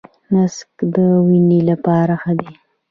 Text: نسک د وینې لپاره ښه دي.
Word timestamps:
نسک 0.33 0.71
د 0.93 0.97
وینې 1.25 1.59
لپاره 1.69 2.13
ښه 2.21 2.33
دي. 2.39 2.51